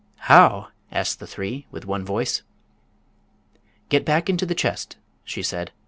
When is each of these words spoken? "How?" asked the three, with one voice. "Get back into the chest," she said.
"How?" 0.33 0.69
asked 0.91 1.19
the 1.19 1.27
three, 1.27 1.67
with 1.69 1.85
one 1.85 2.03
voice. 2.03 2.41
"Get 3.89 4.03
back 4.03 4.31
into 4.31 4.47
the 4.47 4.55
chest," 4.55 4.97
she 5.23 5.43
said. 5.43 5.71